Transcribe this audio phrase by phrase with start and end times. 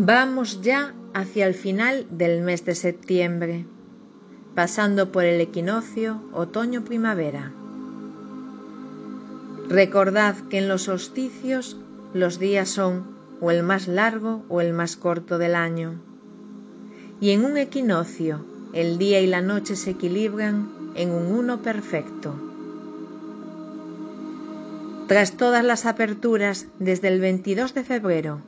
[0.00, 3.66] Vamos ya hacia el final del mes de septiembre,
[4.54, 7.50] pasando por el equinoccio otoño-primavera.
[9.68, 11.76] Recordad que en los solsticios
[12.14, 13.08] los días son
[13.40, 15.94] o el más largo o el más corto del año.
[17.20, 18.44] Y en un equinoccio
[18.74, 22.36] el día y la noche se equilibran en un uno perfecto.
[25.08, 28.42] Tras todas las aperturas desde el 22 de febrero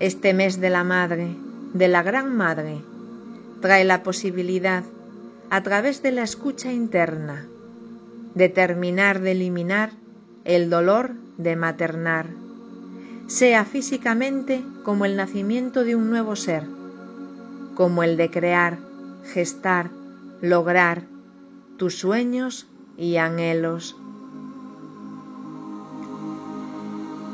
[0.00, 1.36] este mes de la Madre,
[1.74, 2.80] de la Gran Madre,
[3.60, 4.82] trae la posibilidad,
[5.50, 7.46] a través de la escucha interna,
[8.34, 9.90] de terminar de eliminar
[10.44, 12.26] el dolor de maternar,
[13.26, 16.64] sea físicamente como el nacimiento de un nuevo ser,
[17.74, 18.78] como el de crear,
[19.34, 19.90] gestar,
[20.40, 21.02] lograr
[21.76, 23.96] tus sueños y anhelos.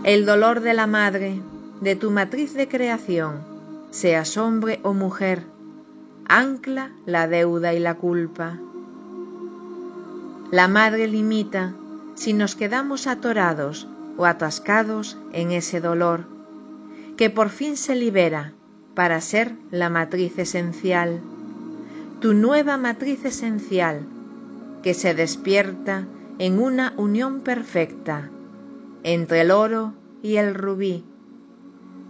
[0.03, 1.41] El dolor de la madre
[1.80, 3.41] de tu matriz de creación,
[3.91, 5.42] seas hombre o mujer,
[6.28, 8.58] ancla la deuda y la culpa.
[10.50, 11.74] La madre limita
[12.14, 16.24] si nos quedamos atorados o atascados en ese dolor,
[17.16, 18.52] que por fin se libera
[18.94, 21.20] para ser la matriz esencial,
[22.20, 24.06] tu nueva matriz esencial,
[24.83, 26.06] que se despierta
[26.38, 28.30] en una unión perfecta
[29.02, 31.05] entre el oro y el rubí,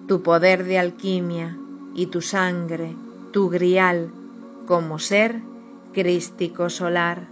[0.06, 1.56] tu poder de alquimia
[1.94, 2.94] y tu sangre,
[3.32, 4.10] tu grial,
[4.66, 5.40] como ser
[5.92, 7.26] crístico solar.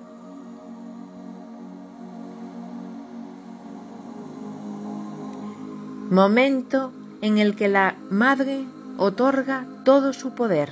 [6.10, 8.64] Momento en el que la madre
[8.98, 10.70] otorga todo su poder.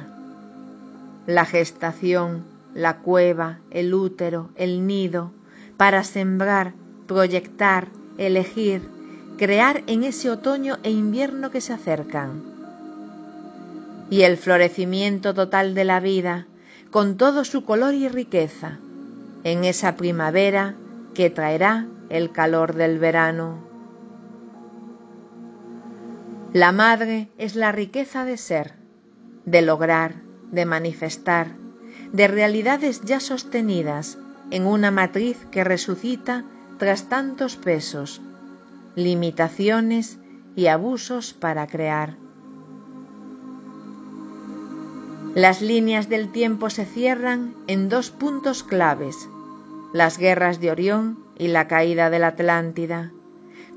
[1.27, 2.44] La gestación,
[2.75, 5.31] la cueva, el útero, el nido,
[5.76, 6.75] para sembrar,
[7.06, 7.88] proyectar,
[8.19, 8.82] elegir,
[9.42, 12.44] crear en ese otoño e invierno que se acercan.
[14.08, 16.47] Y el florecimiento total de la vida,
[16.92, 18.78] con todo su color y riqueza,
[19.42, 20.76] en esa primavera
[21.12, 23.58] que traerá el calor del verano.
[26.52, 28.75] La madre es la riqueza de ser,
[29.44, 31.48] de lograr, de manifestar,
[32.12, 34.19] de realidades ya sostenidas
[34.52, 36.44] en una matriz que resucita
[36.78, 38.20] tras tantos pesos,
[38.94, 40.19] limitaciones
[40.54, 42.16] y abusos para crear.
[45.34, 49.28] Las líneas del tiempo se cierran en dos puntos claves,
[49.94, 53.12] las guerras de Orión y la caída de la Atlántida,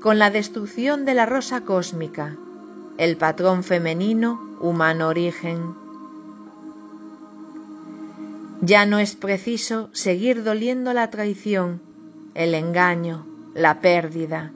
[0.02, 2.36] con la destrucción de la rosa cósmica,
[2.98, 5.74] el patrón femenino humano origen.
[8.60, 11.80] Ya no es preciso seguir doliendo la traición,
[12.34, 14.52] el engaño, la pérdida,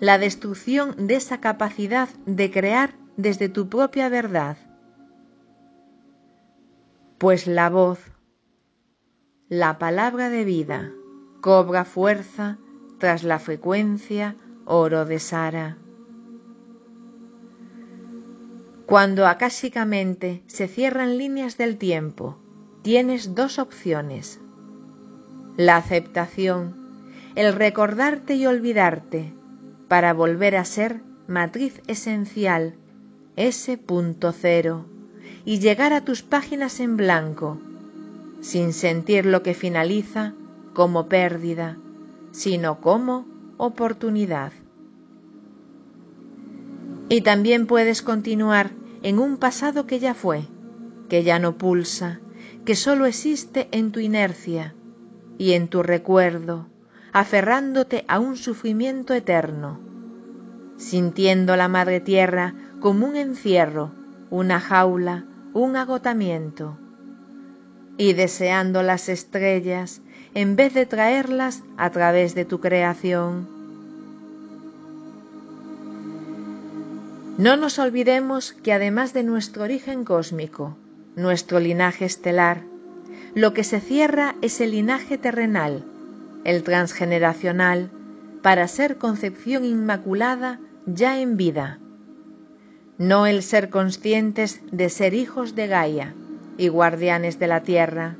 [0.00, 4.56] la destrucción de esa capacidad de crear desde tu propia verdad.
[7.18, 8.00] Pues la voz,
[9.50, 10.90] la palabra de vida,
[11.42, 12.56] cobra fuerza
[12.98, 15.76] tras la frecuencia oro de Sara.
[18.86, 22.38] Cuando acásicamente se cierran líneas del tiempo,
[22.82, 24.40] tienes dos opciones.
[25.56, 26.74] La aceptación,
[27.34, 29.34] el recordarte y olvidarte,
[29.90, 32.76] para volver a ser matriz esencial,
[33.34, 34.86] ese punto cero,
[35.44, 37.58] y llegar a tus páginas en blanco,
[38.40, 40.32] sin sentir lo que finaliza
[40.74, 41.76] como pérdida,
[42.30, 44.52] sino como oportunidad.
[47.08, 48.70] Y también puedes continuar
[49.02, 50.44] en un pasado que ya fue,
[51.08, 52.20] que ya no pulsa,
[52.64, 54.72] que solo existe en tu inercia
[55.36, 56.68] y en tu recuerdo,
[57.12, 59.78] aferrándote a un sufrimiento eterno,
[60.76, 63.92] sintiendo la madre tierra como un encierro,
[64.30, 66.78] una jaula, un agotamiento,
[67.96, 70.00] y deseando las estrellas
[70.34, 73.48] en vez de traerlas a través de tu creación.
[77.36, 80.76] No nos olvidemos que además de nuestro origen cósmico,
[81.16, 82.62] nuestro linaje estelar,
[83.34, 85.84] lo que se cierra es el linaje terrenal,
[86.44, 87.90] el transgeneracional,
[88.42, 91.78] para ser concepción inmaculada ya en vida,
[92.98, 96.14] no el ser conscientes de ser hijos de Gaia
[96.58, 98.16] y guardianes de la tierra.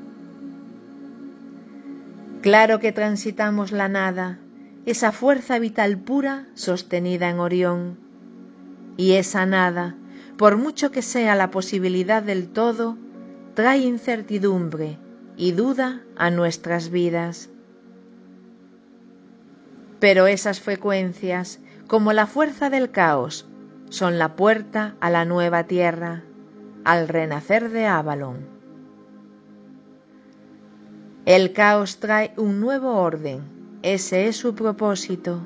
[2.41, 4.39] Claro que transitamos la nada,
[4.87, 7.99] esa fuerza vital pura sostenida en Orión,
[8.97, 9.97] y esa nada,
[10.39, 12.97] por mucho que sea la posibilidad del todo,
[13.55, 14.99] trae incertidumbre
[15.37, 17.51] y duda a nuestras vidas.
[20.01, 23.47] Pero esas frecuencias, como la fuerza del caos,
[23.91, 26.23] son la puerta a la nueva tierra,
[26.85, 28.39] al renacer de Avalon.
[31.27, 33.43] El caos trae un nuevo orden,
[33.83, 35.41] ese es su propósito.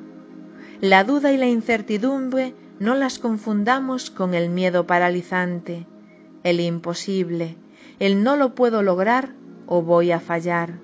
[0.81, 5.87] La duda y la incertidumbre no las confundamos con el miedo paralizante,
[6.43, 7.57] el imposible,
[7.99, 9.31] el no lo puedo lograr
[9.67, 10.75] o voy a fallar.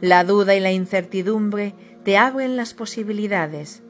[0.00, 1.74] La duda y la incertidumbre
[2.06, 3.82] te abren las posibilidades,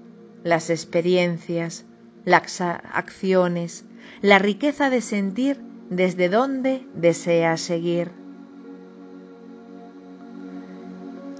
[0.42, 1.84] las experiencias,
[2.24, 3.84] las acciones,
[4.22, 5.60] la riqueza de sentir
[5.90, 8.10] desde donde deseas seguir.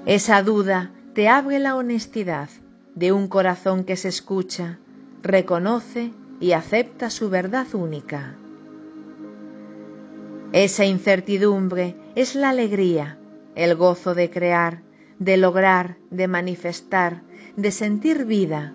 [0.04, 2.50] Esa duda te abre la honestidad
[2.94, 4.78] de un corazón que se escucha,
[5.22, 8.34] reconoce y acepta su verdad única.
[10.52, 13.16] Esa incertidumbre es la alegría,
[13.54, 14.82] el gozo de crear,
[15.18, 17.22] de lograr, de manifestar,
[17.56, 18.74] de sentir vida,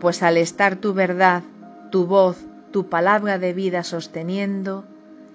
[0.00, 1.42] pues al estar tu verdad,
[1.90, 4.84] tu voz, tu palabra de vida sosteniendo,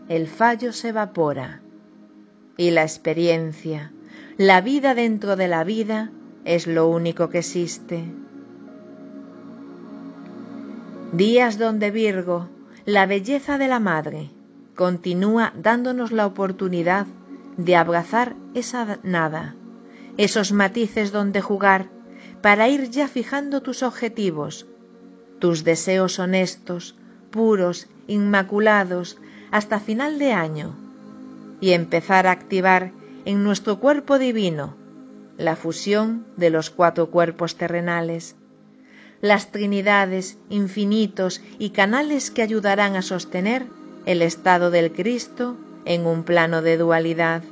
[0.09, 1.61] el fallo se evapora
[2.57, 3.91] y la experiencia,
[4.37, 6.11] la vida dentro de la vida,
[6.45, 8.05] es lo único que existe.
[11.11, 12.49] Días donde Virgo,
[12.85, 14.29] la belleza de la madre,
[14.75, 17.05] continúa dándonos la oportunidad
[17.57, 19.55] de abrazar esa nada,
[20.17, 21.89] esos matices donde jugar
[22.41, 24.65] para ir ya fijando tus objetivos,
[25.39, 26.95] tus deseos honestos,
[27.31, 29.17] puros, inmaculados,
[29.51, 30.75] hasta final de año,
[31.61, 32.91] y empezar a activar
[33.25, 34.75] en nuestro cuerpo divino
[35.37, 38.35] la fusión de los cuatro cuerpos terrenales,
[39.21, 43.65] las trinidades, infinitos y canales que ayudarán a sostener
[44.05, 47.43] el estado del Cristo en un plano de dualidad.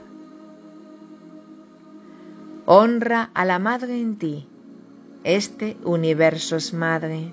[2.68, 4.48] Honra a la Madre en ti.
[5.24, 7.32] Este universo es Madre.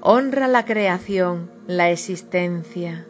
[0.00, 3.06] Honra la creación, la existencia.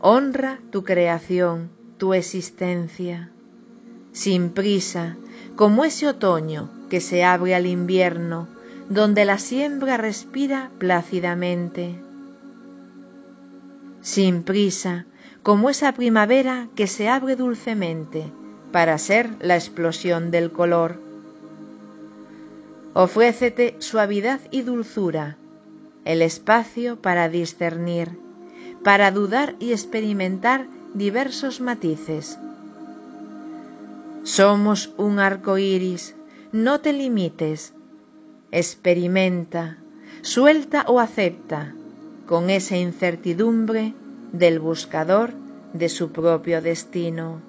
[0.00, 3.30] Honra tu creación, tu existencia.
[4.10, 5.16] Sin prisa,
[5.54, 8.48] como ese otoño que se abre al invierno,
[8.88, 11.94] donde la siembra respira plácidamente.
[14.00, 15.06] Sin prisa,
[15.44, 18.32] como esa primavera que se abre dulcemente
[18.72, 21.00] para ser la explosión del color.
[22.94, 25.36] Ofrécete suavidad y dulzura,
[26.04, 28.18] el espacio para discernir,
[28.82, 32.38] para dudar y experimentar diversos matices.
[34.24, 36.14] Somos un arco iris,
[36.52, 37.72] no te limites,
[38.50, 39.78] experimenta,
[40.22, 41.74] suelta o acepta
[42.26, 43.94] con esa incertidumbre
[44.32, 45.32] del buscador
[45.72, 47.47] de su propio destino.